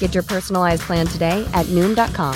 [0.00, 2.34] Get your personalized plan today at Noom.com.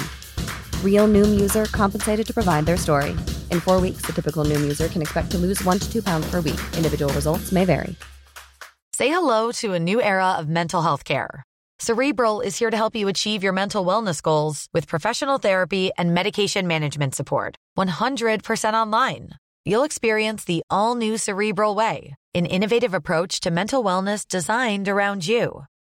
[0.84, 3.10] Real Noom user compensated to provide their story.
[3.50, 6.30] In four weeks, the typical Noom user can expect to lose one to two pounds
[6.30, 6.60] per week.
[6.76, 7.96] Individual results may vary.
[8.94, 11.42] Say hello to a new era of mental health care.
[11.78, 16.14] Cerebral is here to help you achieve your mental wellness goals with professional therapy and
[16.14, 17.56] medication management support.
[17.76, 19.30] 100% online.
[19.64, 25.26] You'll experience the all new Cerebral Way, an innovative approach to mental wellness designed around
[25.26, 25.64] you.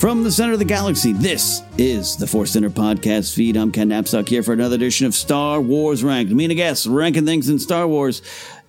[0.00, 3.54] From the center of the galaxy, this is the Force Center podcast feed.
[3.54, 6.32] I'm Ken Napzok here for another edition of Star Wars Ranked.
[6.32, 8.22] Me and a guest ranking things in Star Wars.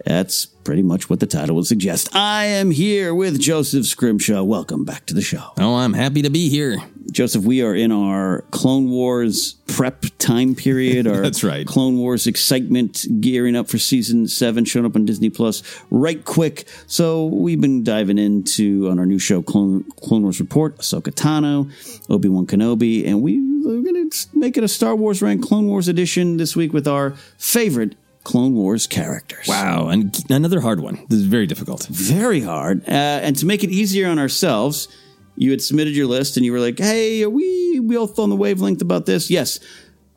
[0.06, 2.16] That's pretty much what the title would suggest.
[2.16, 4.44] I am here with Joseph Scrimshaw.
[4.44, 5.52] Welcome back to the show.
[5.58, 6.78] Oh, I'm happy to be here.
[7.12, 11.08] Joseph, we are in our Clone Wars prep time period.
[11.08, 11.66] Our That's right.
[11.66, 16.68] Clone Wars excitement gearing up for season seven, showing up on Disney Plus right quick.
[16.88, 21.70] So we've been diving into on our new show, Clone, Clone Wars Report, Ahsoka Tano,
[22.10, 25.68] Obi Wan Kenobi, and we, we're going to make it a Star Wars rank Clone
[25.68, 29.48] Wars edition this week with our favorite Clone Wars characters.
[29.48, 31.06] Wow, and another hard one.
[31.10, 31.88] This is very difficult.
[31.88, 32.82] Very hard.
[32.88, 34.88] Uh, and to make it easier on ourselves,
[35.36, 38.30] you had submitted your list and you were like, hey, are we, we all on
[38.30, 39.30] the wavelength about this?
[39.32, 39.60] Yes.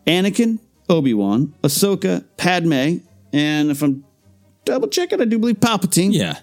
[0.06, 0.58] Anakin,
[0.88, 2.98] Obi Wan, Ahsoka, Padme,
[3.32, 4.04] and if I'm
[4.66, 6.12] double checking, I do believe Palpatine.
[6.12, 6.38] Yeah.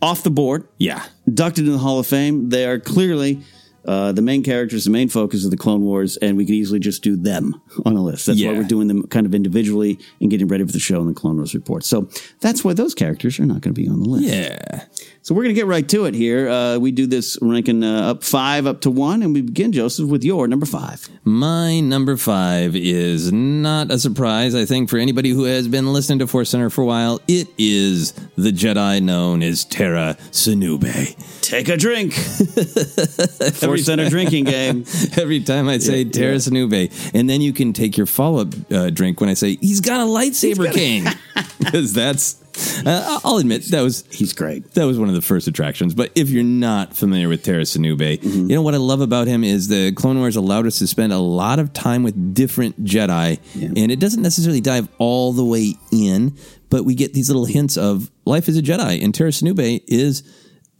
[0.00, 1.04] Off the board, Yeah.
[1.28, 2.48] inducted in the Hall of Fame.
[2.48, 3.42] They are clearly
[3.84, 6.78] uh, the main characters, the main focus of the Clone Wars, and we can easily
[6.78, 8.26] just do them on a list.
[8.26, 11.08] That's why we're doing them kind of individually and getting ready for the show and
[11.08, 11.84] the Clone Wars report.
[11.84, 12.08] So
[12.40, 14.24] that's why those characters are not going to be on the list.
[14.24, 14.84] Yeah.
[15.24, 16.48] So we're going to get right to it here.
[16.48, 20.08] Uh, we do this ranking uh, up five up to one, and we begin, Joseph,
[20.08, 21.08] with your number five.
[21.22, 26.18] My number five is not a surprise, I think, for anybody who has been listening
[26.20, 27.20] to Force Center for a while.
[27.28, 31.40] It is the Jedi known as Tera Sinube.
[31.40, 32.14] Take a drink.
[33.76, 34.84] Force Center drinking game.
[35.16, 38.90] Every time I say Tera Sinube, and then you can take your follow up uh,
[38.90, 41.04] drink when I say he's got a lightsaber king,
[41.58, 42.40] because that's.
[42.84, 44.72] Uh, I'll admit that was He's great.
[44.74, 45.94] that was one of the first attractions.
[45.94, 49.42] But if you're not familiar with Tera Sinube, you know what I love about him
[49.42, 53.38] is the Clone Wars allowed us to spend a lot of time with different Jedi,
[53.54, 56.36] and it doesn't necessarily dive all the way in,
[56.68, 59.02] but we get these little hints of life as a Jedi.
[59.02, 60.22] And Tera Sinube is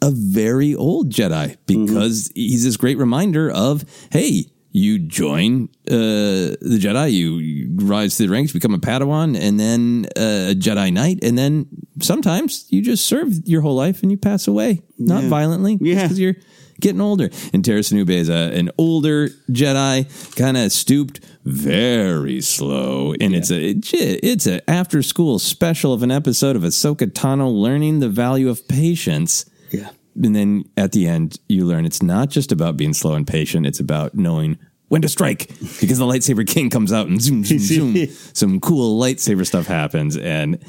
[0.03, 4.47] a very old Jedi because he's this great reminder of, hey.
[4.75, 9.61] You join uh, the Jedi, you, you rise through the ranks, become a Padawan, and
[9.61, 11.67] then uh, a Jedi Knight, and then
[12.01, 16.01] sometimes you just serve your whole life and you pass away, not violently, Yeah.
[16.05, 16.37] because you're
[16.81, 17.29] getting older.
[17.53, 23.51] And Tera Sinube is a, an older Jedi, kind of stooped, very slow, and it's
[23.51, 28.49] a it's a after school special of an episode of Ahsoka Tano learning the value
[28.49, 29.45] of patience.
[29.73, 29.91] Yeah.
[30.23, 33.67] And then at the end, you learn it's not just about being slow and patient,
[33.67, 34.59] it's about knowing
[34.93, 35.49] when to strike
[35.81, 38.07] because the lightsaber king comes out and zoom, zoom, zoom.
[38.35, 40.19] Some cool lightsaber stuff happens.
[40.19, 40.63] And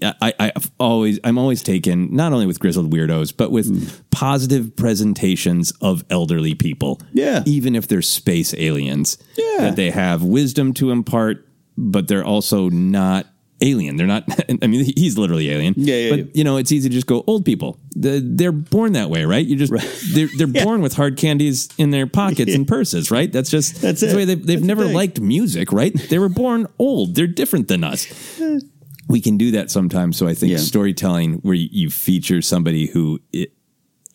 [0.00, 4.02] I, I, I've always, I'm always taken not only with grizzled weirdos, but with mm.
[4.12, 7.00] positive presentations of elderly people.
[7.12, 7.42] Yeah.
[7.46, 9.18] Even if they're space aliens.
[9.36, 9.56] Yeah.
[9.58, 13.26] That they have wisdom to impart, but they're also not
[13.64, 13.96] alien.
[13.96, 14.24] They're not,
[14.62, 15.74] I mean, he's literally alien.
[15.76, 16.24] Yeah, yeah, But yeah.
[16.34, 17.78] you know, it's easy to just go old people.
[17.96, 19.44] The, they're born that way, right?
[19.44, 19.72] You just
[20.14, 23.32] they're they're born with hard candies in their pockets and purses, right?
[23.32, 25.92] That's just That's the way they've, they've That's never liked music, right?
[26.10, 27.14] They were born old.
[27.14, 28.06] They're different than us.
[29.08, 30.16] We can do that sometimes.
[30.16, 30.58] So I think Yeah.
[30.58, 33.20] storytelling where you, feature somebody who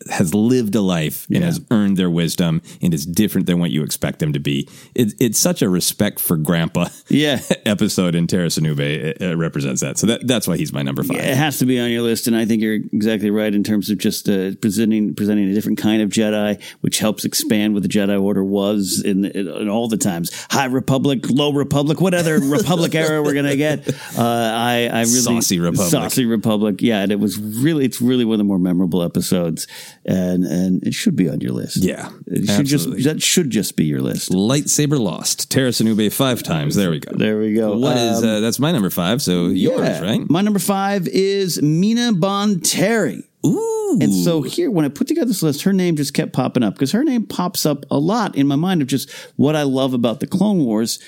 [0.10, 1.46] has lived a life and Yeah.
[1.46, 4.68] has earned their wisdom and is different than what you expect them to be.
[4.96, 7.42] It, it's such a respect for grandpa Yeah.
[7.66, 9.98] episode in Tera it, it represents that.
[9.98, 11.18] So that, that's why he's my number five.
[11.18, 13.90] It has to be on your list, and I think you're exactly right in terms
[13.90, 17.90] of just uh, presenting presenting a different kind of Jedi, which helps expand what the
[17.90, 20.31] Jedi Order was in, in, in all the times.
[20.50, 23.88] High Republic, Low Republic, what other Republic era we're gonna get?
[24.18, 25.90] Uh, I, I really Saucy Republic.
[25.92, 27.02] Saucy Republic, yeah.
[27.02, 29.68] And it was really, it's really one of the more memorable episodes,
[30.10, 31.78] and and it should be on your list.
[31.78, 33.02] Yeah, it should absolutely.
[33.04, 34.32] just that should just be your list.
[34.32, 35.50] Lightsaber lost.
[35.52, 36.76] Tera Sinube five times.
[36.76, 37.16] There we go.
[37.16, 37.78] There we go.
[37.78, 39.22] What is Um, uh, that's my number five.
[39.22, 40.02] So yours, Yeah.
[40.02, 40.30] right?
[40.30, 43.24] My number five is Mina Bonteri.
[43.46, 43.98] Ooh.
[44.02, 46.74] And so here, when I put together this list, her name just kept popping up
[46.74, 49.94] because her name pops up a lot in my mind of just what I love
[49.94, 51.00] about the Clone Wars.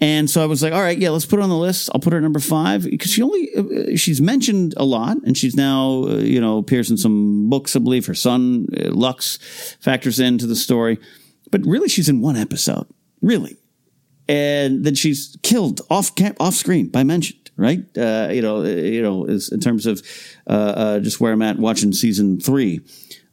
[0.00, 1.90] And so I was like, all right, yeah, let's put her on the list.
[1.92, 5.56] I'll put her number five because she only, uh, she's mentioned a lot and she's
[5.56, 8.06] now, uh, you know, appears in some books, I believe.
[8.06, 9.38] Her son, uh, Lux,
[9.80, 10.98] factors into the story.
[11.50, 12.86] But really, she's in one episode.
[13.20, 13.56] Really
[14.28, 17.80] and then she's killed off camp, off screen by mentioned, right?
[17.96, 20.02] Uh, you know, uh, you know, in terms of
[20.46, 22.80] uh, uh, just where I'm at watching season three.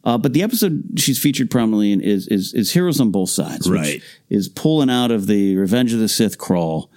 [0.06, 3.68] Uh, but the episode she's featured prominently in is is, is Heroes on Both Sides,
[3.69, 4.02] which Right.
[4.30, 6.92] is pulling out of the Revenge of the Sith crawl,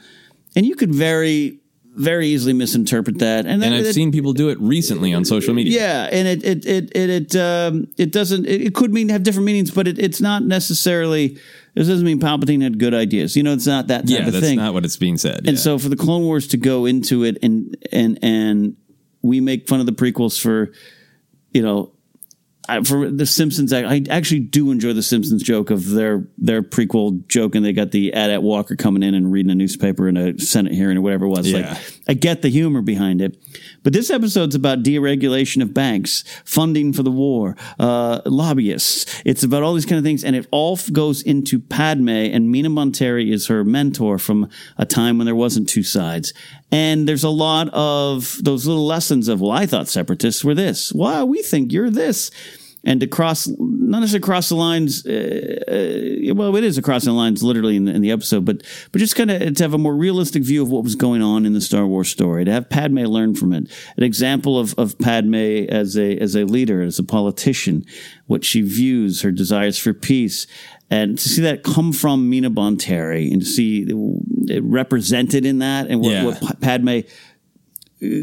[0.54, 1.60] and you could very
[1.96, 3.44] very easily misinterpret that.
[3.44, 5.80] And, And I've that- seen people do it recently on social media.
[5.80, 8.46] yeah, and it it it it it, um, it doesn't.
[8.46, 11.38] It, it could mean have different meanings, but it, it's not necessarily.
[11.74, 13.36] This doesn't mean Palpatine had good ideas.
[13.36, 14.58] You know, it's not that type Yeah, of that's thing.
[14.58, 15.38] not what it's being said.
[15.38, 15.62] And yeah.
[15.62, 18.76] so for the Clone Wars to go into it and and and
[19.22, 20.70] we make fun of the prequels for,
[21.52, 21.92] you know,
[22.68, 26.62] I, for the Simpsons, I, I actually do enjoy the Simpsons joke of their their
[26.62, 30.18] prequel joke, and they got the AT-AT Walker coming in and reading a newspaper in
[30.18, 31.50] a Senate hearing or whatever it was.
[31.50, 31.72] Yeah.
[31.72, 33.38] Like, I get the humor behind it,
[33.82, 39.22] but this episode's about deregulation of banks, funding for the war, uh, lobbyists.
[39.24, 42.50] It's about all these kind of things, and it all f- goes into Padme, and
[42.50, 46.34] Mina Bonteri is her mentor from a time when there wasn't two sides.
[46.70, 50.92] And there's a lot of those little lessons of, well, I thought separatists were this.
[50.92, 52.30] Wow, we think you're this.
[52.84, 55.04] And to cross, not necessarily cross the lines.
[55.04, 55.58] Uh,
[56.30, 59.00] uh, well, it is across the lines, literally in the, in the episode, but but
[59.00, 61.54] just kind of to have a more realistic view of what was going on in
[61.54, 62.44] the Star Wars story.
[62.44, 66.44] To have Padme learn from it, an example of of Padme as a as a
[66.44, 67.84] leader, as a politician,
[68.26, 70.46] what she views, her desires for peace,
[70.88, 73.86] and to see that come from Mina Bonteri, and to see
[74.48, 76.24] it represented in that, and what, Yeah.
[76.26, 77.00] what Padme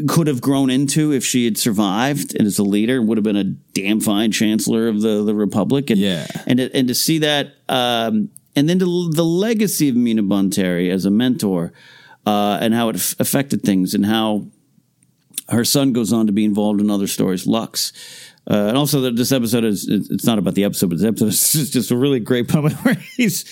[0.08, 3.36] could have grown into if she had survived and as a leader would have been
[3.36, 6.26] a damn fine chancellor of the, the republic and Yeah.
[6.46, 10.90] and to, and to see that um, and then to, the legacy of Mina Bonteri
[10.90, 11.72] as a mentor
[12.24, 14.46] uh, and how it f- affected things and how
[15.50, 17.92] her son goes on to be involved in other stories Lux
[18.50, 21.26] uh, and also that this episode is it's not about the episode but this episode
[21.34, 23.44] is just, just a really great moment where he's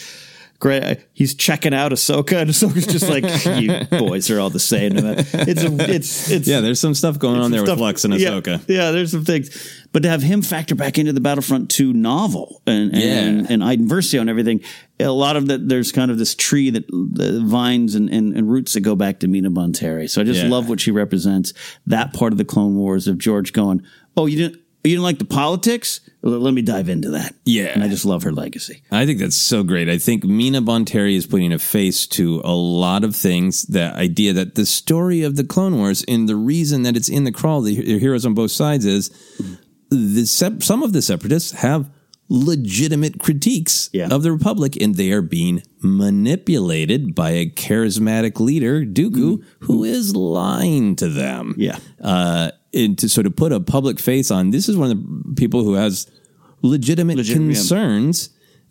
[0.65, 3.23] great he's checking out Ahsoka and Ahsoka's just like
[3.63, 7.39] you boys are all the same it's a, it's it's Yeah, there's some stuff going
[7.39, 8.67] on there with Lux and Ahsoka.
[8.67, 9.51] Yeah, there's some things.
[9.93, 13.47] But to have him factor back into the Battlefront 2 novel and and, Yeah.
[13.53, 14.63] and Iden Versio and everything,
[14.99, 18.51] a lot of that, there's kind of this tree that the vines and, and, and
[18.51, 20.09] roots that go back to Mina Bonteri.
[20.09, 20.49] So I just Yeah.
[20.49, 21.53] love what she represents.
[21.87, 23.83] That part of the Clone Wars of George going,
[24.17, 24.61] oh, you didn't.
[24.87, 26.01] You didn't like the politics?
[26.27, 27.35] Let me dive into that.
[27.45, 27.67] Yeah.
[27.67, 28.83] And I just love her legacy.
[28.91, 29.91] I think that's so great.
[29.91, 33.65] I think Mina Bonteri is putting a face to a lot of things.
[33.65, 37.25] That idea that the story of the Clone Wars and the reason that it's in
[37.25, 39.11] the crawl, the he- heroes on both sides, is
[39.91, 41.91] the sep- some of the separatists have
[42.29, 44.09] legitimate critiques Yeah.
[44.11, 50.15] of the Republic, and they are being manipulated by a charismatic leader, Dooku, who is
[50.17, 51.55] lying to them.
[51.59, 51.79] Yeah.
[52.01, 55.35] Uh, and to sort of put a public face on this is one of the
[55.37, 56.07] people who has
[56.63, 57.47] legitimate Legit- yeah.
[57.47, 58.31] concerns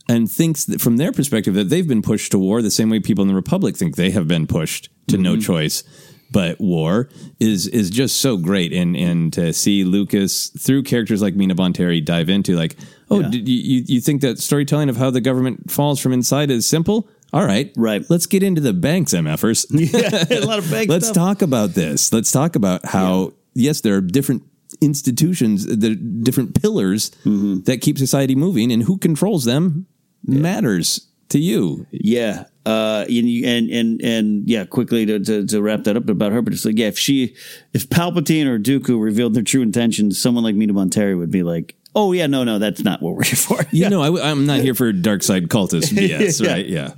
[0.09, 2.99] and thinks that from their perspective that they've been pushed to war the same way
[2.99, 5.83] people in the republic think they have been pushed to no choice
[6.31, 7.07] but war
[7.39, 12.03] is is just so great and and to see Lucas through characters like Mina Bonteri
[12.03, 12.75] dive into like
[13.13, 13.29] oh Yeah.
[13.31, 17.45] you you think that storytelling of how the government falls from inside is simple all
[17.45, 18.03] right Right.
[18.09, 21.15] let's get into the banks mfers Yeah, a lot of bank let's stuff.
[21.15, 24.43] talk about this let's talk about how yes there are different
[24.81, 27.61] institutions the different pillars Mm-hmm.
[27.63, 29.85] that keep society moving and who controls them
[30.25, 32.45] matters to you Yeah.
[32.65, 36.41] Uh, and, and, and, and yeah, quickly to, to, to wrap that up about her,
[36.41, 37.35] but it's like, yeah, if she,
[37.73, 41.75] if Palpatine or Dooku revealed their true intentions, someone like Mina Bonteri would be like,
[41.95, 43.59] oh, yeah, no, no, that's not what we're here for.
[43.71, 46.51] you know I, am not here for dark side cultist bs Yeah.
[46.51, 46.91] right yeah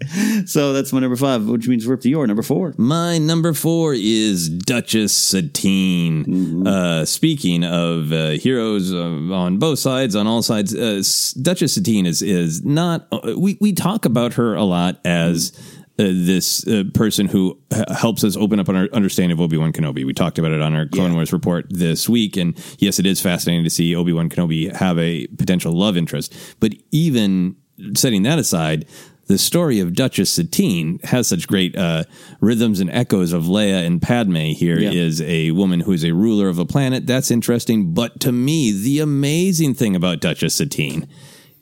[0.46, 2.74] So that's my number five, which means we're up to your number four.
[2.78, 6.26] My number four is Duchess Satine.
[6.26, 6.68] Mm-hmm.
[6.68, 11.02] Uh, speaking of uh, heroes uh, on both sides, on all sides, uh,
[11.42, 13.08] Duchess Satine is is not.
[13.12, 15.52] Uh, we we talk about her a lot as.
[15.98, 19.56] Uh, this uh, person who h- helps us open up on our understanding of Obi
[19.56, 20.06] Wan Kenobi.
[20.06, 23.22] We talked about it on our Clone Wars report this week, and yes, it is
[23.22, 26.34] fascinating to see Obi Wan Kenobi have a potential love interest.
[26.60, 27.56] But even
[27.96, 28.86] setting that aside,
[29.28, 32.04] the story of Duchess Satine has such great uh,
[32.42, 34.36] rhythms and echoes of Leia and Padme.
[34.52, 35.28] Here is Yeah.
[35.28, 37.08] a woman who is a ruler of a planet.
[37.08, 37.94] That's interesting.
[37.94, 41.08] But to me, the amazing thing about Duchess Satine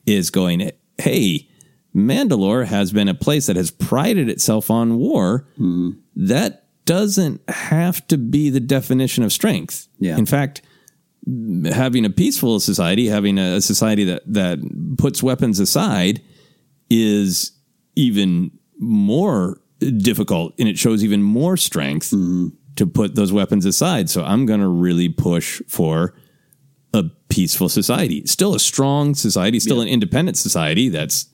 [0.08, 1.48] is going, hey,
[1.96, 5.48] Mandalore has been a place that has prided itself on war.
[5.58, 5.92] Hmm.
[6.16, 9.88] That doesn't have to be the definition of strength.
[10.00, 10.18] Yeah.
[10.18, 10.62] In fact,
[11.72, 14.60] having a peaceful society, having a society that that
[14.98, 16.22] puts weapons aside,
[16.90, 17.52] is
[17.96, 19.62] even more
[19.98, 22.48] difficult, and it shows even more strength hmm.
[22.76, 24.10] to put those weapons aside.
[24.10, 26.16] So I'm going to really push for
[26.94, 31.26] a peaceful society, still a strong society, still an independent society that's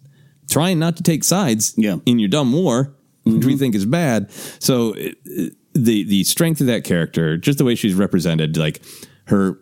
[0.50, 1.98] trying not to take sides Yeah.
[2.06, 4.30] in your dumb war, which we think is bad.
[4.60, 8.82] So it- it- the the strength of that character, just the way she's represented, like
[9.26, 9.60] her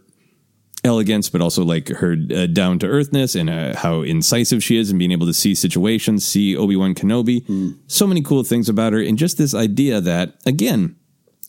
[0.83, 4.89] elegance, but also like her uh, down to earthness and uh, how incisive she is
[4.89, 7.43] and being able to see situations, see Obi Wan Kenobi.
[7.87, 10.95] So many cool things about her, and just this idea that again,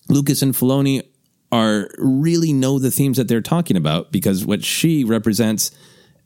[0.08, 1.02] Lucas and Filoni
[1.52, 5.70] are really know the themes that they're talking about because what she represents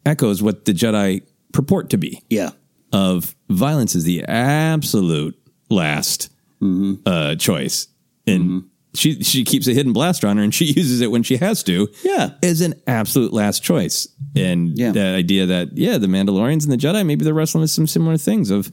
[0.07, 1.21] echoes what the Jedi
[1.53, 2.51] purport to be Yeah.
[2.93, 6.31] Of violence is the absolute last
[6.61, 6.95] mm-hmm.
[7.07, 7.89] uh, choice,
[8.27, 8.59] and mm-hmm.
[8.95, 11.63] she she keeps a hidden blaster on her, and she uses it when she has
[11.65, 11.89] to.
[12.03, 12.31] Yeah.
[12.43, 14.93] as an absolute last choice, and Yeah.
[14.93, 18.17] the idea that yeah, the Mandalorians and the Jedi maybe they're wrestling with some similar
[18.17, 18.71] things of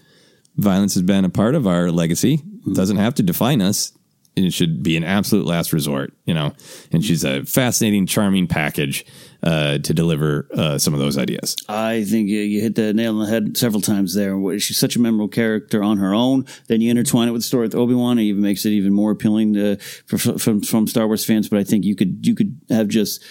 [0.57, 2.41] violence has been a part of our legacy.
[2.67, 3.93] It doesn't have to define us.
[4.35, 6.53] It should be an absolute last resort, you know.
[6.91, 9.05] And she's a fascinating, charming package
[9.43, 11.55] uh, to deliver uh, some of those ideas.
[11.67, 14.59] I think you, you hit the nail on the head several times there.
[14.59, 16.45] She's such a memorable character on her own.
[16.67, 18.93] Then you intertwine it with the story with Obi Wan, it even makes it even
[18.93, 21.47] more appealing to, for, from from Star Wars fans.
[21.47, 23.23] But I think you could you could have just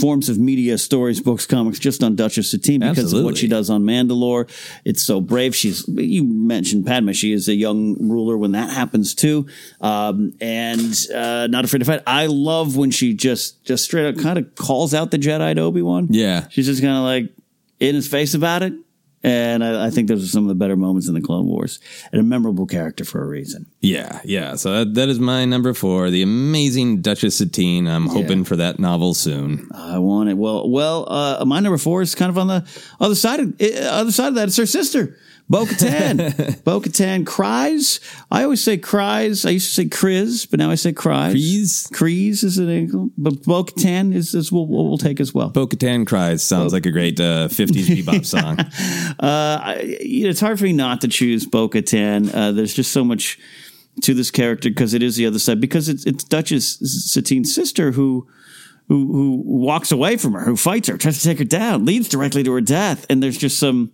[0.00, 3.70] forms of media, stories, books, comics, just on Duchess Satine because of what she does
[3.70, 4.50] on Mandalore.
[4.84, 5.54] It's so brave.
[5.54, 7.12] She's you mentioned Padme.
[7.12, 9.46] She is a young ruler when that happens too,
[9.80, 12.02] um, and uh, not afraid to fight.
[12.06, 15.60] I love when she just just straight up kind of calls out the Jedi to
[15.60, 16.08] Obi Wan.
[16.10, 16.48] Yeah.
[16.48, 17.34] She's just kind of like
[17.80, 18.74] in his face about it.
[19.24, 21.78] And I, I think those are some of the better moments in the Clone Wars,
[22.10, 23.66] and a memorable character for a reason.
[23.80, 24.56] Yeah, yeah.
[24.56, 27.86] So that, that is my number four, the amazing Duchess Satine.
[27.86, 29.68] I'm hoping for that novel soon.
[29.74, 30.36] I want it.
[30.36, 32.66] Well, well, uh, my number four is kind of on the
[33.00, 34.48] other side of uh, other side of that.
[34.48, 35.16] It's her sister,
[35.48, 36.64] Bo Katan.
[36.64, 38.00] Bo Katan cries.
[38.30, 39.44] I always say cries.
[39.44, 41.34] I used to say Kriz, but now I say cries.
[41.88, 45.50] Kryze is an ankle, but Bo Katan is, is what we'll, we'll take as well.
[45.50, 48.56] Bo Katan cries sounds like a great uh, 50s bebop song.
[49.18, 52.32] Uh, you know, it's hard for me not to choose Bo Katan.
[52.34, 53.38] Uh, there's just so much
[54.02, 55.60] to this character because it is the other side.
[55.60, 56.78] Because it's it's Duchess
[57.12, 58.26] Satine's sister who
[58.88, 62.08] who who walks away from her, who fights her, tries to take her down, leads
[62.08, 63.06] directly to her death.
[63.10, 63.92] And there's just some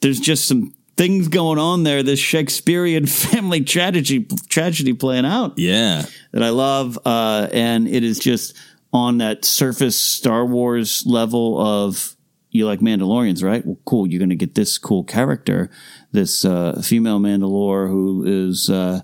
[0.00, 2.02] there's just some things going on there.
[2.02, 6.04] This Shakespearean family tragedy tragedy playing out Yeah.
[6.32, 8.56] that I love, uh, and it is just
[8.92, 12.16] on that surface Star Wars level of
[12.50, 13.64] you like Mandalorians, right?
[13.64, 14.06] Well, cool.
[14.06, 15.70] You're going to get this cool character,
[16.12, 19.00] this uh, female Mandalore who is uh,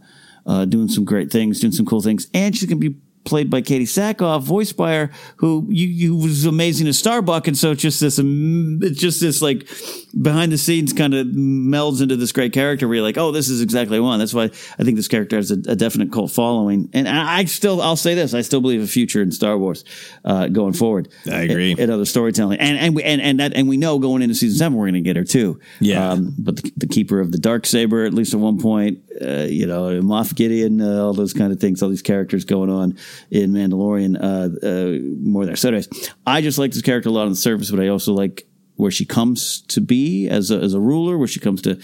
[0.47, 3.51] uh, doing some great things, doing some cool things, and she's going to be played
[3.51, 7.73] by Katee Sackhoff, voiced by her, who you, you was amazing as Starbuck, and so
[7.73, 9.69] it's just this, it's just this like
[10.21, 13.49] behind the scenes kind of melds into this great character where you're like, oh, this
[13.49, 14.19] is exactly one.
[14.19, 17.45] That's why I think this character has a, a definite cult following, and I, I
[17.45, 19.85] still, I'll say this, I still believe a future in Star Wars
[20.25, 21.09] uh, going forward.
[21.31, 21.73] I agree.
[21.73, 24.35] And, and other storytelling, and and we, and and that, and we know going into
[24.35, 25.61] season seven we're going to get her too.
[25.81, 26.11] Yeah.
[26.11, 29.43] Um, but the, the keeper of the dark saber, at least at one point, uh,
[29.43, 32.97] you know, Moff Gideon, uh, all those kind of things, all these characters going on
[33.31, 35.57] in Mandalorian, uh, uh, more there.
[35.57, 38.13] So, anyways, I just like this character a lot on the surface, but I also
[38.13, 41.79] like where she comes to be as a, as a ruler, where she comes to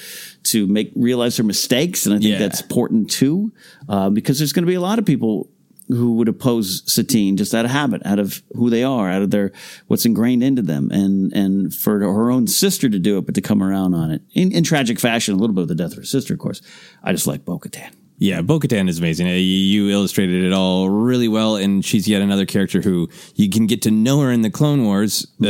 [0.45, 2.39] to make realize her mistakes, and I think Yeah.
[2.39, 3.53] that's important too,
[3.89, 5.49] uh, because there's going to be a lot of people
[5.89, 9.31] who would oppose Satine just out of habit, out of who they are, out of
[9.33, 9.51] their
[9.89, 13.41] what's ingrained into them, and and for her own sister to do it, but to
[13.41, 15.99] come around on it in, in tragic fashion, a little bit of the death of
[15.99, 16.63] her sister, of course.
[17.03, 17.91] I just like Bo-Katan.
[18.23, 19.29] Yeah, Bo Katan is amazing.
[19.29, 23.67] Uh, You illustrated it all really well, and she's yet another character who you can
[23.67, 25.47] get to know her in the Clone Wars, uh,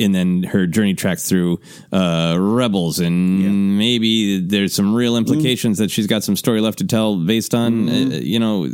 [0.00, 1.60] and then her journey tracks through
[1.92, 6.86] uh, Rebels, and maybe there's some real implications that she's got some story left to
[6.86, 8.70] tell based on, uh, you know, uh,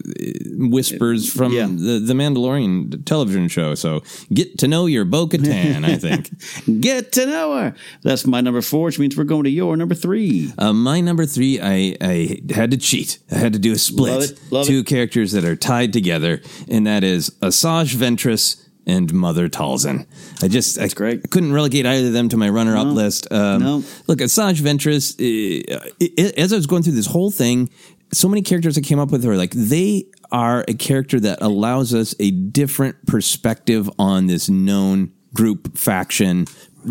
[0.71, 1.67] whispers from Yeah.
[1.67, 3.75] the, the Mandalorian television show.
[3.75, 6.31] So get to know your Bo Katan, I think.
[6.81, 7.75] Get to know her.
[8.05, 10.53] That's my number four, which means we're going to your number three.
[10.57, 13.19] Uh, my number three, I, I had to cheat.
[13.31, 14.13] I had to do a split.
[14.13, 19.13] Love it, love Two characters that are tied together, and that is Asajj Ventress and
[19.15, 20.07] Mother Talzin.
[20.43, 21.21] I just That's I, great.
[21.25, 23.33] I couldn't relegate either of them to my runner-up list.
[23.33, 23.85] Um, no.
[24.07, 25.15] Look, Asajj Ventress.
[25.19, 27.71] Uh, i- as I was going through this whole thing,
[28.13, 31.95] so many characters that came up with her, like they are a character that allows
[31.95, 36.47] us a different perspective on this known group faction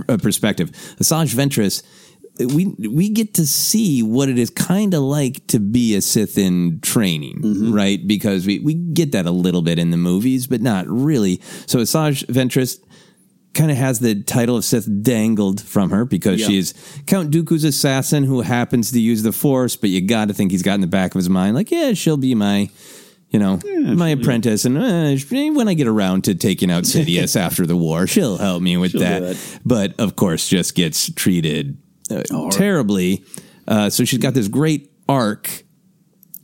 [0.10, 0.72] uh, perspective.
[1.00, 1.84] Asajj Ventress
[2.40, 6.38] we we get to see what it is kind of like to be a Sith
[6.38, 8.06] in training, right?
[8.06, 11.40] Because we, we get that a little bit in the movies, but not really.
[11.68, 12.80] So Asajj Ventress
[13.54, 16.48] kind of has the title of Sith dangled from her because Yeah.
[16.48, 16.74] she is
[17.06, 20.64] Count Dooku's assassin who happens to use the Force, but you got to think he's
[20.64, 22.70] got in the back of his mind, like, yeah, she'll be my.
[23.30, 25.16] You know, my apprentice, and uh,
[25.56, 28.92] when I get around to taking out Sidious after the war, she'll help me with
[28.92, 29.22] do that.
[29.24, 29.60] that.
[29.66, 31.76] But of course, just gets treated
[32.12, 33.24] uh, terribly.
[33.68, 35.64] Uh, so she's got this great arc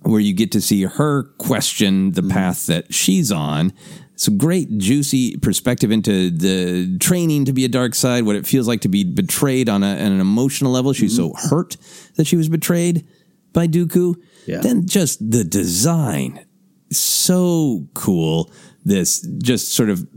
[0.02, 3.74] where you get to see her question the path that she's on.
[4.16, 8.68] Some great juicy perspective into the training to be a dark side, what it feels
[8.68, 10.92] like to be betrayed on, a, on an emotional level.
[10.92, 11.78] She's so hurt
[12.16, 13.08] that she was betrayed
[13.54, 14.16] by Dooku.
[14.46, 14.60] Yeah.
[14.60, 16.46] Then just the design,
[16.92, 18.52] so cool.
[18.84, 20.08] This just sort of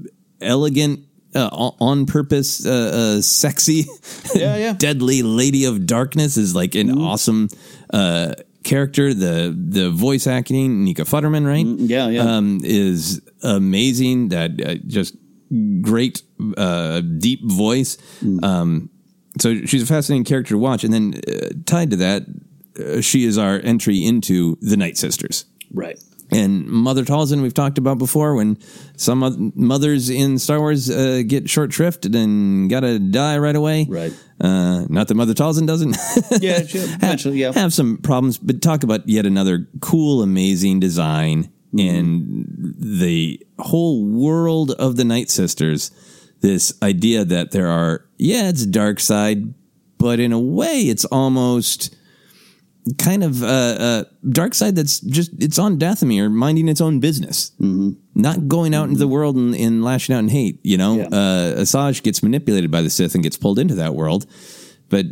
[0.40, 1.48] elegant, uh,
[1.80, 2.70] on purpose, uh,
[3.18, 3.86] uh, sexy,
[4.34, 4.72] Yeah, yeah.
[4.74, 7.48] deadly lady of darkness is like an awesome
[7.92, 9.14] uh, character.
[9.14, 11.66] The the voice acting, Nika Futterman, right?
[11.66, 12.22] yeah, yeah.
[12.36, 14.28] Um, is amazing.
[14.28, 15.16] That uh, just
[15.82, 16.22] great,
[16.56, 17.98] uh, deep voice.
[18.42, 18.88] Um,
[19.40, 20.84] so she's a fascinating character to watch.
[20.84, 22.22] And then uh, tied to that,
[22.78, 25.44] uh, she is our entry into the Night Sisters.
[25.72, 25.98] Right.
[26.32, 28.58] And Mother Talzin, we've talked about before, when
[28.96, 33.86] some oth- mothers in Star Wars uh, get short shrifted and gotta die right away.
[33.88, 34.12] Right.
[34.40, 35.96] Uh, not that Mother Talzin doesn't.
[36.42, 37.52] Yeah, she- eventually, yeah.
[37.52, 44.72] Have some problems, but talk about yet another cool, amazing design and the whole world
[44.72, 45.90] of the Night Sisters.
[46.40, 49.54] This idea that there are, yeah, it's dark side,
[49.98, 51.94] but in a way, it's almost
[52.98, 57.52] kind of uh, uh, dark side that's just it's on Dathomir minding its own business,
[57.60, 57.90] mm-hmm.
[58.14, 60.58] not going out into the world and, and lashing out in hate.
[60.64, 61.06] You know, Yeah.
[61.06, 64.26] uh, Asajj gets manipulated by the Sith and gets pulled into that world,
[64.88, 65.06] but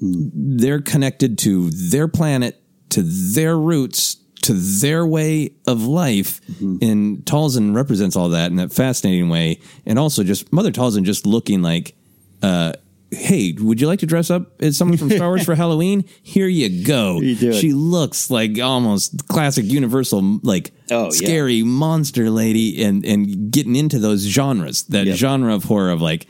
[0.00, 6.40] they're connected to their planet, to their roots, to their way of life.
[6.60, 9.60] And Talzin represents all that in that fascinating way.
[9.86, 11.94] And also just Mother Talzin just looking like,
[12.42, 12.72] uh,
[13.14, 16.04] Hey, would you like to dress up as someone from Star Wars for Halloween?
[16.22, 17.20] Here you go.
[17.20, 17.52] You.
[17.52, 21.10] She looks like almost classic Universal, like Oh, yeah.
[21.10, 25.16] scary monster lady, and and getting into those genres, that Yep.
[25.16, 26.26] genre of horror of like,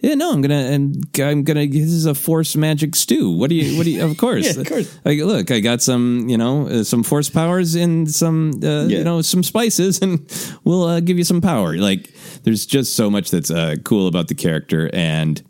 [0.00, 1.66] yeah, no, I'm gonna, and I'm gonna.
[1.66, 3.30] This is a force magic stew.
[3.30, 3.78] What do you?
[3.78, 4.04] What do you?
[4.04, 4.98] Of course, Yeah, of course.
[5.06, 8.98] Like, look, I got some, you know, uh, some force powers and some, uh, Yeah.
[8.98, 10.20] you know, some spices, and
[10.64, 11.78] we'll uh, give you some power.
[11.78, 12.12] Like,
[12.44, 15.42] there's just so much that's uh, cool about the character, and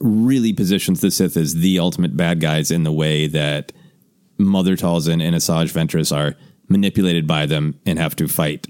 [0.00, 3.72] really positions the Sith as the ultimate bad guys in the way that
[4.38, 6.34] Mother Talzin and Asajj Ventress are
[6.68, 8.66] manipulated by them and have to fight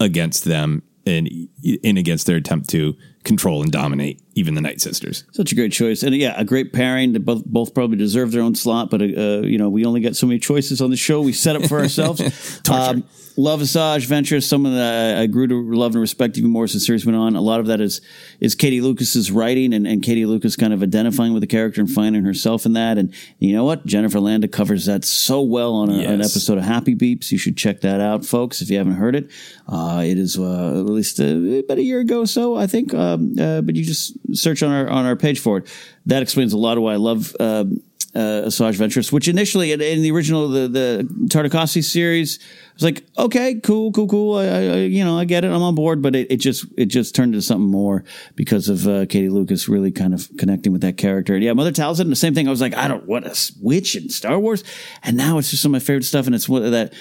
[0.00, 1.28] against them and
[1.62, 5.24] in against their attempt to control and dominate even the Night Sisters.
[5.32, 7.12] Such a great choice, and yeah, a great pairing.
[7.14, 10.14] They both both probably deserve their own slot, but uh, you know we only got
[10.14, 11.22] so many choices on the show.
[11.22, 12.20] We set up for ourselves.
[12.70, 13.04] um,
[13.36, 16.80] love Asajj Ventress, someone that I grew to love and respect even more as the
[16.80, 17.36] series went on.
[17.36, 18.00] A lot of that is
[18.40, 21.90] is Katie Lucas's writing and, and Katie Lucas kind of identifying with the character and
[21.90, 22.98] finding herself in that.
[22.98, 26.64] And you know what, Jennifer Landa covers that so well on a, an episode of
[26.64, 27.30] Happy Beeps.
[27.30, 29.30] You should check that out, folks, if you haven't heard it.
[29.68, 32.94] Uh, it is uh, at least uh, about a year ago or so, I think.
[32.94, 35.68] Um, uh, but you just search on our on our page for it.
[36.06, 37.82] That explains a lot of why I love um,
[38.14, 39.12] uh, Asajj Ventress.
[39.12, 43.92] Which initially in, in the original the the Tartakovsky series, I was like, okay, cool,
[43.92, 44.38] cool, cool.
[44.38, 46.02] I, I, you know I get it, I'm on board.
[46.02, 49.68] But it, it just it just turned into something more because of uh, Katie Lucas
[49.68, 51.34] really kind of connecting with that character.
[51.34, 52.46] And yeah, Mother Talzin, the same thing.
[52.46, 54.64] I was like, I don't what a witch in Star Wars,
[55.02, 56.26] and now it's just some of my favorite stuff.
[56.26, 56.94] And it's what that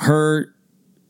[0.00, 0.54] her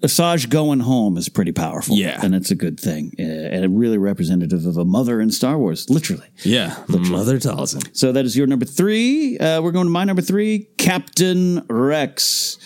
[0.03, 1.97] Asajj going home is pretty powerful.
[1.97, 2.21] Yeah.
[2.23, 3.13] And it's a good thing.
[3.19, 6.29] Uh, and really representative of a mother in Star Wars, literally.
[6.45, 7.89] Yeah, the Mother Talzin.
[7.97, 9.39] So that is your number three.
[9.39, 12.59] Uh, we're going to my number three, Captain Rex.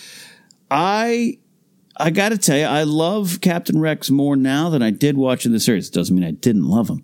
[0.69, 1.39] I
[1.97, 5.51] I got to tell you, I love Captain Rex more now than I did watching
[5.51, 5.89] the series.
[5.89, 7.03] Doesn't mean I didn't love him,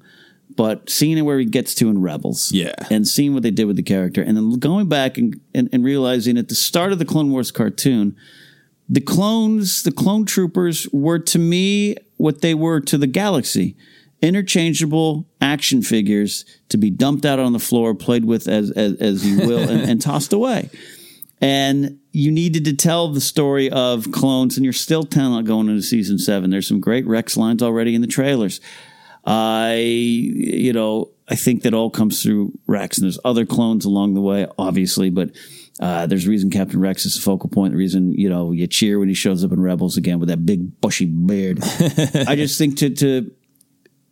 [0.55, 2.73] but seeing it where he gets to in Rebels, Yeah.
[2.89, 5.83] and seeing what they did with the character, and then going back and, and, and
[5.83, 8.15] realizing at the start of the Clone Wars cartoon,
[8.89, 13.75] the clones, the clone troopers were to me what they were to the galaxy.
[14.21, 19.25] Interchangeable action figures to be dumped out on the floor, played with as as, as
[19.25, 20.69] you will, and, and tossed away.
[21.39, 25.69] And you needed to tell the story of clones, and you're still telling it going
[25.69, 26.49] into season seven.
[26.49, 28.59] There's some great Rex lines already in the trailers.
[29.23, 34.15] I, you know, I think that all comes through Rex, and there's other clones along
[34.15, 35.29] the way, obviously, but
[35.79, 37.71] uh, there's a reason Captain Rex is the focal point.
[37.73, 40.45] The reason you know you cheer when he shows up in Rebels again with that
[40.45, 41.59] big bushy beard.
[42.27, 43.31] I just think to to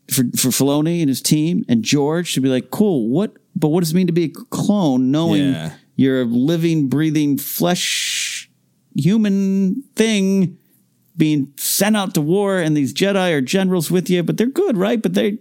[0.09, 3.09] for for Filoni and his team and George to be like, cool.
[3.09, 3.33] What?
[3.55, 5.11] But what does it mean to be a clone?
[5.11, 5.73] Knowing Yeah.
[5.95, 8.49] you're a living, breathing, flesh
[8.95, 10.57] human thing
[11.15, 14.77] being sent out to war, and these Jedi are generals with you, but they're good,
[14.77, 15.01] right?
[15.01, 15.39] But they,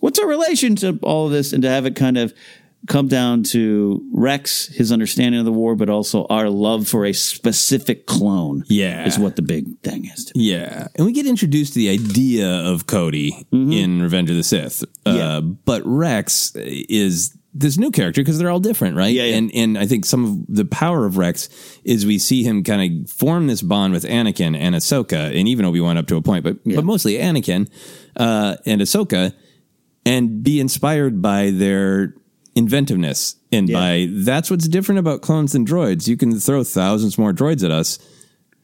[0.00, 2.34] what's our relation to all of this, and to have it kind of
[2.88, 7.12] come down to Rex, his understanding of the war, but also our love for a
[7.12, 8.64] specific clone.
[8.68, 9.06] Yeah.
[9.06, 10.30] is what the big thing is.
[10.34, 14.82] Yeah, and we get introduced to the idea of Cody in Revenge of the Sith.
[14.82, 15.16] Uh, Mm-hmm.
[15.18, 15.40] Yeah.
[15.64, 19.14] But Rex is this new character because they're all different, right?
[19.14, 19.36] Yeah, yeah.
[19.36, 21.48] And and I think some of the power of Rex
[21.84, 25.64] is we see him kind of form this bond with Anakin and Ahsoka, and even
[25.64, 27.68] Obi Wan up to a point, but but mostly Anakin
[28.16, 29.32] uh, and Ahsoka,
[30.04, 32.14] and be inspired by their
[32.56, 33.76] inventiveness and Yeah.
[33.78, 36.08] by that's what's different about clones than droids.
[36.08, 37.98] You can throw thousands more droids at us,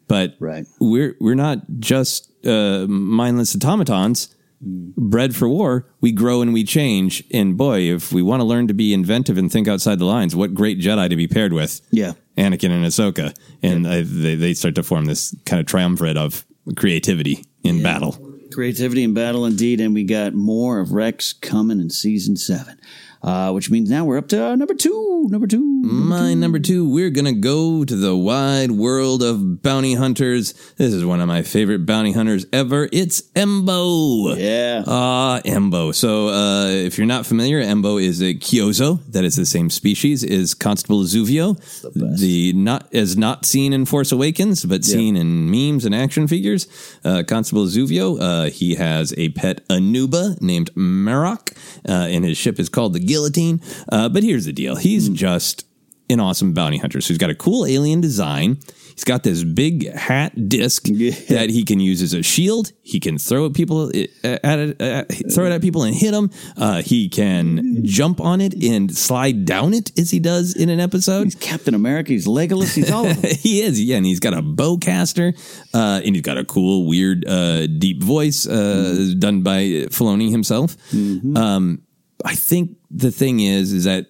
[0.09, 0.67] but Right.
[0.81, 4.29] we're we're not just uh, mindless automatons
[4.61, 5.87] bred for war.
[6.01, 7.23] We grow and we change.
[7.33, 10.35] And boy, if we want to learn to be inventive and think outside the lines,
[10.37, 11.81] what great Jedi to be paired with?
[11.91, 12.13] Yeah.
[12.39, 16.45] Anakin and Ahsoka, and I, they they start to form this kind of triumvirate of
[16.77, 18.13] creativity in battle.
[18.53, 19.81] Creativity in battle, indeed.
[19.81, 22.79] And we got more of Rex coming in season seven,
[23.23, 25.27] uh, which means now we're up to uh, number two.
[25.31, 25.63] Number two.
[25.83, 30.53] My number two, we're gonna go to the wide world of bounty hunters.
[30.77, 32.89] This is one of my favorite bounty hunters ever.
[32.93, 34.37] It's Embo.
[34.37, 34.83] Yeah.
[34.87, 35.95] Ah, Embo.
[35.95, 40.25] So, uh, if you're not familiar, Embo is a Kyuzo that is the same species
[40.25, 41.57] as Constable Zuvio,
[41.95, 46.67] the, not as not seen in Force Awakens, but seen in memes and action figures.
[47.05, 51.53] Uh, Constable Zuvio, uh, he has a pet Anuba named Marrok,
[51.89, 53.61] uh, and his ship is called the Guillotine.
[53.91, 55.65] Uh, but here's the deal: he's just
[56.13, 57.01] an awesome bounty hunter.
[57.01, 58.59] So he's got a cool alien design.
[58.95, 60.85] He's got this big hat disc
[61.29, 62.73] that he can use as a shield.
[62.83, 66.13] He can throw at people uh, at it, uh, throw it at people and hit
[66.13, 66.31] them.
[66.57, 70.81] Uh, he can jump on it and slide down it as he does in an
[70.81, 71.25] episode.
[71.25, 72.13] He's Captain America.
[72.13, 72.75] He's Legolas.
[72.75, 73.31] He's all of them.
[73.39, 75.35] he is, yeah, and he's got a bowcaster,
[75.73, 80.77] uh, and he's got a cool, weird, uh, deep voice uh, done by Filoni himself.
[80.93, 81.83] Um,
[82.25, 84.07] I think the thing is, is that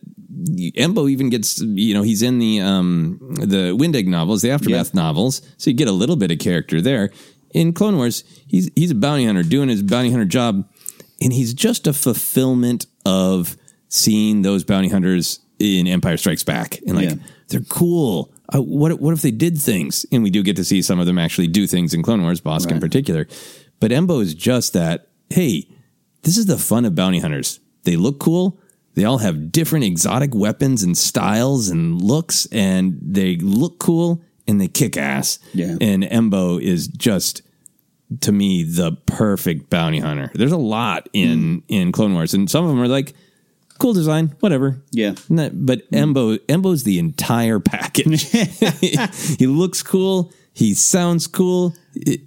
[0.77, 5.41] Embo even gets, you know, he's in the um, the Wendig novels, the Aftermath novels,
[5.57, 7.11] so you get a little bit of character there.
[7.55, 10.69] In Clone Wars, he's he's a bounty hunter doing his bounty hunter job,
[11.21, 13.57] and he's just a fulfillment of
[13.89, 17.17] seeing those bounty hunters in Empire Strikes Back, and like Yeah.
[17.49, 18.33] they're cool.
[18.55, 20.05] Uh, what what if they did things?
[20.11, 22.41] And we do get to see some of them actually do things in Clone Wars,
[22.41, 23.27] Bossk in particular.
[23.81, 25.09] But Embo is just that.
[25.31, 25.69] Hey,
[26.23, 27.61] this is the fun of bounty hunters.
[27.85, 28.59] They look cool.
[28.95, 34.61] They all have different exotic weapons and styles and looks, and they look cool and
[34.61, 35.39] they kick ass.
[35.55, 35.77] Yeah.
[35.81, 37.43] And Embo is just
[38.21, 40.31] to me the perfect bounty hunter.
[40.35, 41.59] There's a lot in hmm.
[41.69, 43.15] in Clone Wars, and some of them are like
[43.79, 44.83] cool design, whatever.
[44.91, 45.15] Yeah.
[45.29, 45.97] No, but hmm.
[45.97, 48.31] Embo Embo's the entire package.
[49.39, 50.33] he looks cool.
[50.53, 51.75] He sounds cool.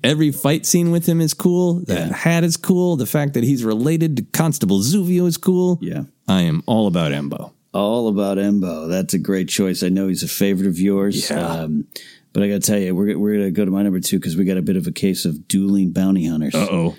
[0.03, 1.81] Every fight scene with him is cool.
[1.87, 2.95] That hat is cool.
[2.97, 5.79] The fact that he's related to Constable Zuvio is cool.
[5.81, 6.03] Yeah.
[6.27, 7.51] I am all about Embo.
[7.73, 8.87] All about Embo.
[8.89, 9.83] That's a great choice.
[9.83, 11.29] I know he's a favorite of yours.
[11.29, 11.45] Yeah.
[11.45, 11.87] Um,
[12.31, 14.17] but I got to tell you, we're, we're going to go to my number two
[14.19, 16.53] because we got a bit of a case of dueling bounty hunters.
[16.53, 16.95] Uh-oh.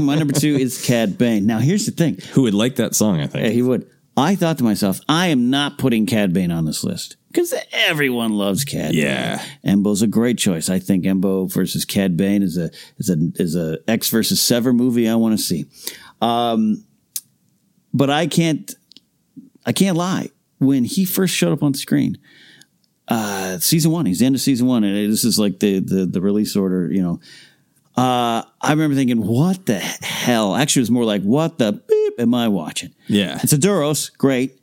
[0.00, 1.46] my number two is Cad Bane.
[1.46, 2.18] Now, here's the thing.
[2.32, 3.52] Who would like that song, I Yeah, think.
[3.54, 3.88] he would.
[4.16, 8.32] I thought to myself, I am not putting Cad Bane on this list because everyone
[8.32, 8.94] loves Cad.
[8.94, 9.38] Yeah.
[9.64, 9.76] Bane.
[9.76, 10.68] Embo's a great choice.
[10.68, 14.72] I think Embo versus Cad Bane is a is a is a Ecks versus Sever
[14.72, 15.66] movie I want to see.
[16.20, 16.84] Um,
[17.94, 18.74] but I can't
[19.64, 20.30] I can't lie.
[20.58, 22.18] When he first showed up on screen,
[23.08, 26.06] uh, season one, he's the end of season one, and this is like the the,
[26.06, 27.20] the release order, you know.
[27.96, 30.54] Uh, I remember thinking, what the hell?
[30.54, 32.94] Actually, it was more like, what the beep am I watching?
[33.08, 33.38] Yeah.
[33.42, 34.58] It's a Duros, great.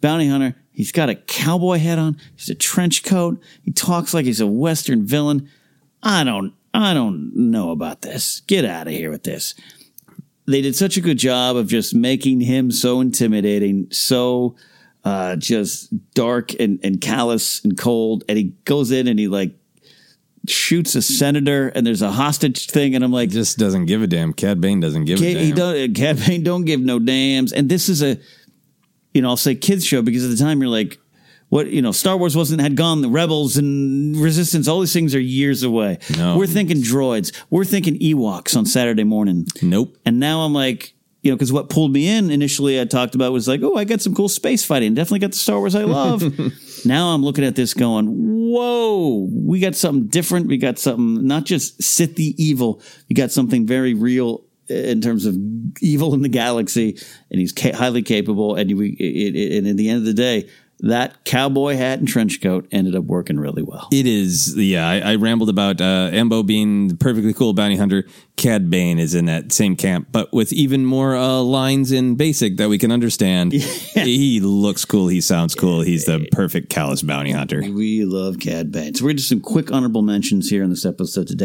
[0.00, 0.56] Bounty hunter.
[0.72, 2.16] He's got a cowboy hat on.
[2.34, 3.40] He's a trench coat.
[3.62, 5.48] He talks like he's a Western villain.
[6.02, 8.40] I don't, I don't know about this.
[8.46, 9.54] Get out of here with this.
[10.46, 14.56] They did such a good job of just making him so intimidating, so
[15.04, 18.24] uh, just dark and, and callous and cold.
[18.28, 19.54] And he goes in and he like
[20.48, 22.94] shoots a senator and there's a hostage thing.
[22.94, 24.32] And I'm like, Just doesn't give a damn.
[24.32, 25.44] Cad Bane doesn't give a damn.
[25.44, 25.94] he don't.
[25.94, 27.52] Cad Bane don't give no dams.
[27.52, 28.18] And this is a,
[29.14, 30.98] you know, I'll say kids show because at the time you're like,
[31.48, 33.02] what you know, Star Wars wasn't had gone.
[33.02, 35.98] The Rebels and Resistance, all these things are years away.
[36.16, 36.38] No.
[36.38, 37.30] We're thinking droids.
[37.50, 39.46] We're thinking Ewoks on Saturday morning.
[39.60, 39.98] Nope.
[40.06, 43.32] And now I'm like, you know, because what pulled me in initially, I talked about
[43.32, 44.94] was like, oh, I got some cool space fighting.
[44.94, 46.22] Definitely got the Star Wars I love.
[46.86, 50.48] now I'm looking at this going, whoa, we got something different.
[50.48, 52.80] We got something not just Sithy evil.
[53.08, 55.36] You got something very real in terms of
[55.80, 56.98] evil in the galaxy,
[57.30, 58.54] and he's ca- highly capable.
[58.54, 60.48] And we, it, it, and in the end of the day,
[60.82, 63.88] that cowboy hat and trench coat ended up working really well.
[63.92, 64.88] It is, yeah.
[64.88, 68.04] I, I rambled about uh, Embo being the perfectly cool bounty hunter.
[68.36, 72.56] Cad Bane is in that same camp, but with even more uh, lines in basic
[72.56, 73.52] that we can understand.
[74.02, 75.06] He looks cool.
[75.08, 75.82] He sounds cool.
[75.82, 77.60] He's the perfect callous bounty hunter.
[77.60, 78.94] We love Cad Bane.
[78.94, 81.44] So we're just some quick honorable mentions here in this episode today.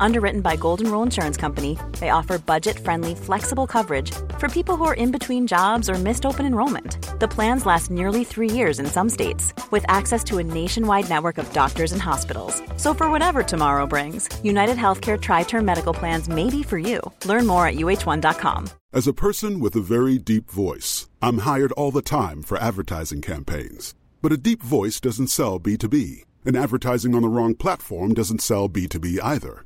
[0.00, 4.84] Underwritten by Golden Rule Insurance Company, they offer budget friendly, flexible coverage for people who
[4.84, 6.98] are in between jobs or missed open enrollment.
[7.20, 11.38] The plans last nearly three years in some states, with access to a nationwide network
[11.38, 12.62] of doctors and hospitals.
[12.76, 17.00] So, for whatever tomorrow brings, United Healthcare Tri Term Medical Plans may be for you.
[17.24, 18.68] Learn more at uh1.com.
[18.92, 23.22] As a person with a very deep voice, I'm hired all the time for advertising
[23.22, 23.94] campaigns.
[24.22, 28.68] But a deep voice doesn't sell B2B, and advertising on the wrong platform doesn't sell
[28.68, 29.65] B2B either.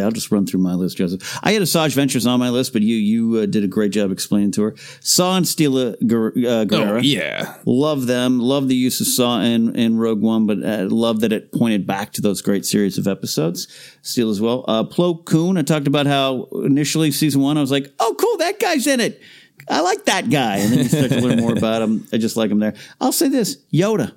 [0.00, 1.38] I'll just run through my list, Joseph.
[1.42, 4.10] I had Asajj Ventress on my list, but you you uh, did a great job
[4.12, 4.74] explaining to her.
[5.00, 6.98] Saw and Steela Guer- uh, Gerrera.
[6.98, 7.56] Oh, yeah.
[7.66, 8.38] Love them.
[8.38, 11.86] Love the use of Saw and, and Rogue One, but uh, love that it pointed
[11.86, 13.68] back to those great series of episodes.
[14.02, 14.64] Steel as well.
[14.68, 18.36] Uh, Plo Koon, I talked about how initially season one, I was like, oh, cool,
[18.38, 19.20] that guy's in it.
[19.68, 20.56] I like that guy.
[20.58, 22.06] And then you start to learn more about him.
[22.12, 22.74] I just like him there.
[23.00, 24.14] I'll say this Yoda.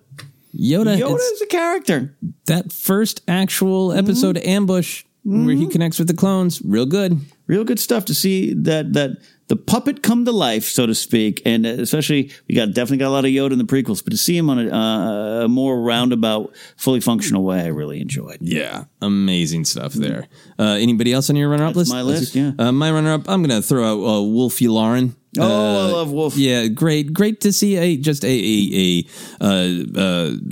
[0.55, 2.15] Yoda, Yoda is a character.
[2.45, 4.49] that first actual episode Mm-hmm.
[4.49, 7.19] ambush where he connects with the clones, real good.
[7.47, 11.41] real good stuff to see that that the puppet come to life, so to speak,
[11.45, 14.17] and especially we got definitely got a lot of Yoda in the prequels, but to
[14.17, 18.37] see him on a, uh, a more roundabout, fully functional way, I really enjoyed.
[18.39, 20.27] Yeah, amazing stuff there.
[20.57, 21.91] Uh, anybody else on your runner-up list?
[21.91, 22.53] my list, yeah.
[22.57, 23.27] Uh, my runner-up.
[23.27, 25.15] I'm going to throw out uh, Wullf Yularen.
[25.37, 26.33] Oh, Uh, I love Wullf.
[26.35, 29.05] Yeah, great, great to see a just a a,
[29.41, 29.99] a uh,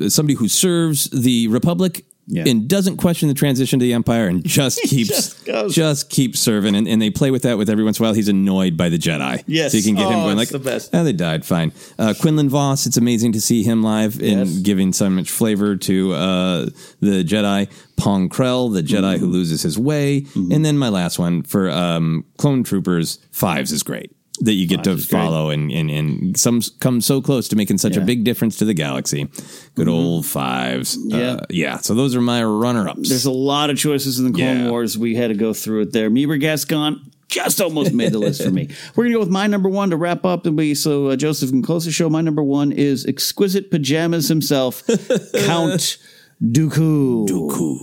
[0.05, 2.05] uh, somebody who serves the Republic.
[2.31, 2.43] Yeah.
[2.47, 6.75] And doesn't question the transition to the Empire and just keeps just just keeps serving
[6.75, 8.87] and, and they play with that with every once in a while he's annoyed by
[8.87, 9.43] the Jedi.
[9.47, 9.71] Yes.
[9.71, 10.91] So you can get him Oh, going like the best.
[10.93, 11.71] "Oh, they died, fine.
[11.97, 14.57] Uh, Quinlan Vos, it's amazing to see him live and Yes.
[14.59, 16.65] giving so much flavor to uh,
[16.99, 17.67] the Jedi.
[17.97, 19.25] Pong Krell, the Jedi Mm-hmm.
[19.25, 20.25] who loses his way.
[20.35, 24.15] And then my last one for um, Clone Troopers, Fives is great.
[24.41, 25.05] That you get to great.
[25.05, 27.99] follow and, and, and some come so close to making such a Yeah.
[27.99, 28.05] Mm-hmm.
[28.07, 29.27] big difference to the galaxy.
[29.75, 30.97] Good old Fives.
[31.05, 31.17] Yeah.
[31.33, 31.77] Uh, yeah.
[31.77, 33.09] So those are my runner ups.
[33.09, 34.69] There's a lot of choices in the Clone Yeah.
[34.69, 34.97] Wars.
[34.97, 36.09] We had to go through it there.
[36.09, 38.69] Meebur Gascon just almost made the list for me.
[38.95, 41.49] We're gonna go with my number one to wrap up, and we so uh, Joseph
[41.51, 42.09] can close the show.
[42.09, 44.83] My number one is exquisite pajamas himself,
[45.35, 45.97] Count
[46.41, 47.27] Dooku.
[47.27, 47.77] Dooku.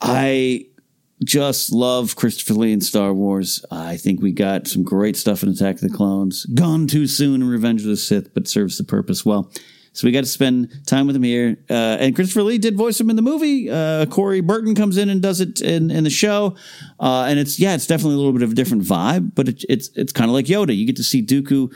[0.00, 0.66] I
[1.24, 3.64] just love Christopher Lee in Star Wars.
[3.70, 6.46] I think we got some great stuff in Attack of the Clones.
[6.46, 9.52] Gone too soon in Revenge of the Sith, but serves the purpose well.
[9.94, 11.58] So we got to spend time with him here.
[11.68, 13.68] Uh, and Christopher Lee did voice him in the movie.
[13.70, 16.56] Uh, Corey Burton comes in and does it in, in the show.
[16.98, 19.64] Uh, and it's, yeah, it's definitely a little bit of a different vibe, but it,
[19.68, 20.74] it's, it's kind of like Yoda.
[20.74, 21.74] You get to see Dooku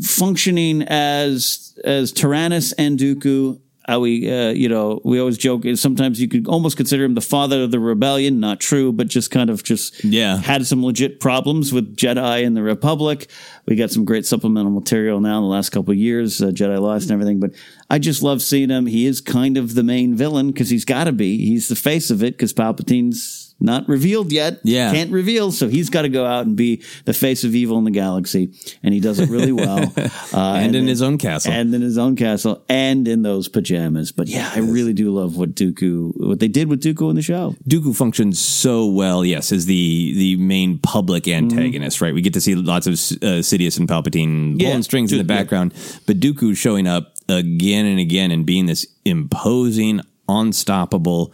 [0.00, 5.64] functioning as, as Tyrannus and Dooku how we, uh, you know, we always joke.
[5.74, 8.40] Sometimes you could almost consider him the father of the rebellion.
[8.40, 10.38] Not true, but just kind of just Yeah.
[10.38, 13.28] had some legit problems with Jedi and the Republic.
[13.66, 16.80] We got some great supplemental material now in the last couple of years, uh, Jedi
[16.80, 17.40] Lost and everything.
[17.40, 17.50] But
[17.90, 18.86] I just love seeing him.
[18.86, 21.36] He is kind of the main villain because he's got to be.
[21.44, 24.60] He's the face of it because Palpatine's not revealed yet.
[24.64, 24.92] Yeah.
[24.92, 25.50] can't reveal.
[25.52, 28.52] So he's got to go out and be the face of evil in the galaxy,
[28.82, 29.92] and he does it really well.
[30.34, 31.52] Uh, And in his own castle.
[31.52, 34.10] and in his own castle, and in those pajamas.
[34.10, 37.22] But yeah, I really do love what Dooku, what they did with Dooku in the
[37.22, 37.54] show.
[37.68, 42.12] Dooku functions so well, yes, as the the main public antagonist, right?
[42.12, 45.24] We get to see lots of uh, Sidious and Palpatine Yeah, pulling strings in the
[45.24, 45.42] dude, yeah.
[45.42, 45.72] background,
[46.06, 51.32] but Dooku showing up again and again and being this imposing, unstoppable,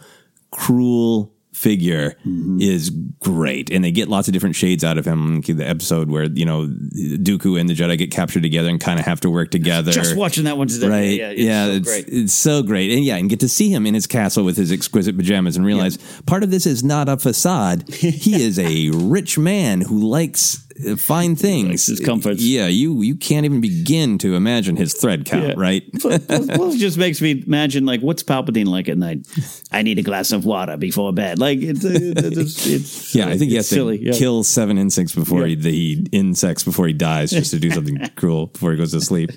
[0.51, 1.30] cruel
[1.61, 2.59] figure Mm-hmm.
[2.61, 2.89] is
[3.19, 3.69] great.
[3.71, 5.41] And they get lots of different shades out of him.
[5.41, 9.05] The episode where, you know, Dooku and the Jedi get captured together and kind of
[9.05, 9.91] have to work together.
[9.91, 10.87] Just watching that one today.
[10.89, 11.19] Right.
[11.19, 11.65] Yeah, Yeah.
[11.67, 12.05] it's so it's, great.
[12.23, 12.91] it's so great.
[12.91, 15.65] And yeah, and get to see him in his castle with his exquisite pajamas and
[15.65, 17.87] realize part of this is not a facade.
[17.93, 21.87] he is a rich man who likes Uh, fine things.
[21.87, 22.41] his comforts.
[22.41, 22.67] Yeah.
[22.67, 25.53] You, you can't even begin to imagine his thread count, Yeah.
[25.57, 25.83] right?
[26.03, 29.27] well, well, it just makes me imagine like what's Palpatine like at night.
[29.71, 31.39] I need a glass of water before bed.
[31.39, 33.27] Like it's it's, it's yeah.
[33.27, 33.97] I think he has silly.
[33.97, 34.11] to Yeah.
[34.13, 35.47] kill seven insects before Yeah.
[35.47, 39.01] he, the insects before he dies just to do something cruel before he goes to
[39.01, 39.31] sleep.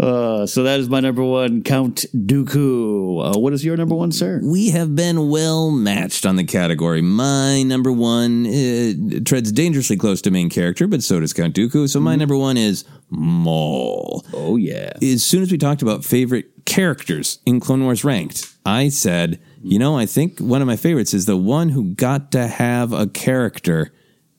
[0.00, 3.34] Uh, so that is my number one, Count Dooku.
[3.36, 4.40] Uh, what is your number one, sir?
[4.42, 7.02] We have been well matched on the category.
[7.02, 11.88] My number one uh, treads dangerously close to main character, but so does Count Dooku.
[11.88, 14.24] So my number one is Maul.
[14.32, 14.92] Oh yeah.
[15.02, 19.78] As soon as we talked about favorite characters in Clone Wars ranked, I said, you
[19.78, 23.06] know, I think one of my favorites is the one who got to have a
[23.06, 23.92] character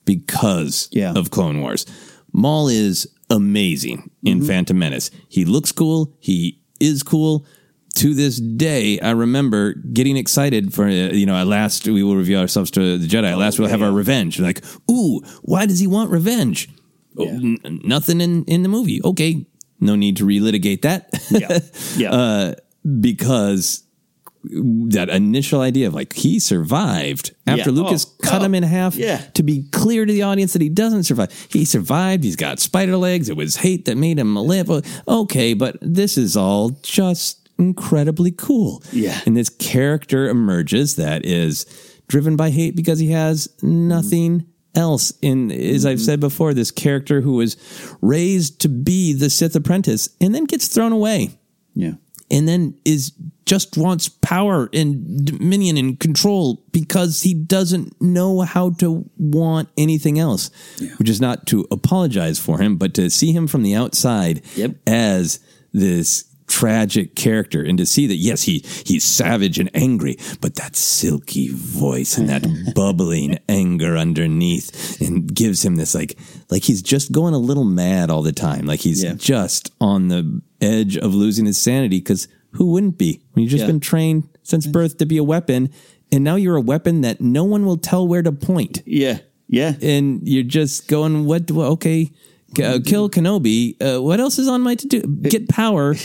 [0.04, 1.12] because Yeah.
[1.14, 1.86] of Clone Wars.
[2.32, 5.10] Maul is amazing in Phantom Menace.
[5.28, 6.14] He looks cool.
[6.20, 7.44] He is cool.
[7.96, 12.16] To this day, I remember getting excited for, uh, you know, at last we will
[12.16, 13.30] reveal ourselves to the Jedi.
[13.30, 14.40] At last we'll have our revenge.
[14.40, 16.68] Like, ooh, why does he want revenge?
[17.16, 19.00] Oh, n- nothing in, in the movie.
[19.04, 19.46] Okay.
[19.78, 21.08] No need to relitigate that.
[21.30, 21.58] Yeah.
[21.96, 22.12] Yeah.
[22.12, 22.54] uh,
[23.00, 23.84] because
[24.44, 27.82] that initial idea of like he survived after Yeah.
[27.82, 29.18] Lucas Oh, cut oh, him in half yeah.
[29.34, 31.30] to be clear to the audience that he doesn't survive.
[31.50, 32.24] He survived.
[32.24, 33.28] He's got spider legs.
[33.28, 34.70] It was hate that made him live.
[35.08, 38.82] Okay, but this is all just incredibly cool.
[38.92, 39.20] Yeah.
[39.26, 41.64] And this character emerges that is
[42.08, 45.12] driven by hate because he has nothing else.
[45.22, 47.56] In as I've said before, this character who was
[48.02, 51.38] raised to be the Sith apprentice and then gets thrown away
[51.74, 51.92] yeah.
[52.30, 53.12] And then is
[53.46, 60.18] just wants power and dominion and control because he doesn't know how to want anything
[60.18, 60.50] else
[60.98, 64.76] which is not to apologize for him but to see him from the outside Yep.
[64.86, 65.40] as
[65.72, 70.76] this tragic character and to see that yes he he's savage and angry but that
[70.76, 72.44] silky voice and that
[72.74, 76.18] bubbling anger underneath and gives him this like
[76.50, 79.14] like he's just going a little mad all the time like he's Yeah.
[79.16, 83.62] just on the edge of losing his sanity because who wouldn't be when you've just
[83.62, 83.66] Yeah.
[83.68, 85.70] been trained since birth to be a weapon
[86.12, 88.82] and now you're a weapon that no one will tell where to point.
[88.86, 89.18] Yeah.
[89.48, 89.74] Yeah.
[89.82, 92.10] and you're just going what do okay
[92.62, 95.94] uh, kill kenobi uh, what else is on my to do get power.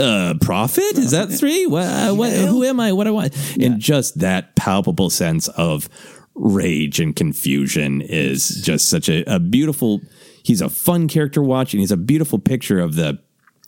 [0.00, 1.66] Uh prophet is that three?
[1.66, 2.92] What, uh, what who am i?
[2.94, 3.36] What do i want?
[3.60, 5.90] And just that palpable sense of
[6.34, 10.00] rage and confusion is just such a, a beautiful
[10.44, 13.18] he's a fun character watch and he's a beautiful picture of the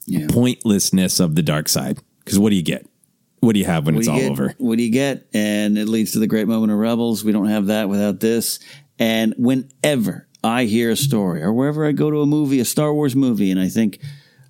[0.06, 0.26] Yeah.
[0.28, 2.86] pointlessness of the dark side because what do you get
[3.40, 4.30] what do you have when What it's all get?
[4.30, 5.26] over What do you get?
[5.34, 7.22] And it leads to the great moment of Rebels.
[7.24, 8.58] We don't have that without this.
[8.98, 12.94] And whenever I hear a story or wherever I go to a movie, a Star
[12.94, 13.98] Wars movie, and I think,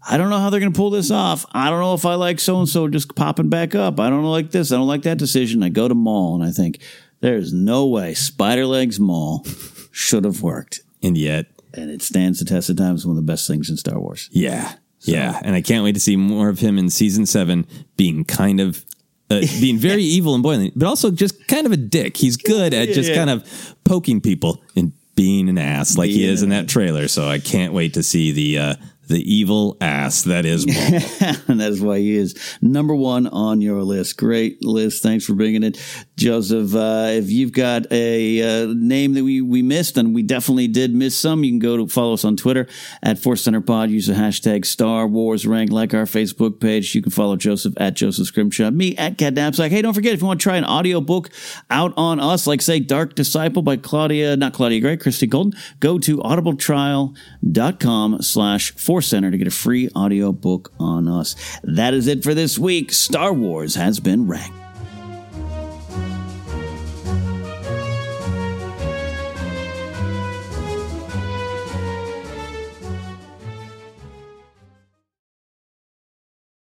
[0.08, 1.44] I don't know how they're going to pull this off.
[1.52, 3.98] I don't know if I like so and so just popping back up.
[3.98, 4.70] I don't like this.
[4.70, 5.62] I don't like that decision.
[5.64, 6.80] I go to Maul and I think,
[7.20, 9.44] there's no way Spider Legs Maul
[9.90, 10.82] should have worked.
[11.02, 13.70] and yet And it stands the test of time as one of the best things
[13.70, 14.28] in Star Wars.
[14.30, 14.74] Yeah.
[15.04, 15.40] Yeah.
[15.42, 18.84] And I can't wait to see more of him in season seven being kind of.
[19.30, 22.16] Uh, being very evil and boiling, but also just kind of a dick.
[22.16, 23.16] He's good at Yeah, just yeah.
[23.16, 27.08] kind of poking people and being an ass like he is in that trailer.
[27.08, 28.74] So I can't wait to see the uh,
[29.08, 30.74] the evil ass that is and
[31.60, 34.16] that is why he is number one on your list.
[34.16, 35.02] Great list.
[35.02, 35.80] Thanks for bringing it,
[36.16, 36.74] Joseph.
[36.74, 40.94] Uh, if you've got a uh, name that we, we missed, and we definitely did
[40.94, 42.66] miss some, you can go to follow us on Twitter
[43.02, 43.90] at Force Center Pod.
[43.90, 46.94] Use the hashtag Star Wars Rank, like our Facebook page.
[46.94, 49.70] You can follow Joseph at Joseph Scrimshaw, me at Cat Knapsack.
[49.70, 51.30] Hey, don't forget if you want to try an audiobook
[51.70, 55.98] out on us, like say Dark Disciple by Claudia, not Claudia Gray, Christie Golden, go
[55.98, 61.34] to audibletrial.com slash Force Center to get a free audiobook on us.
[61.64, 62.92] That is it for this week.
[62.92, 64.63] Star Wars has been ranked.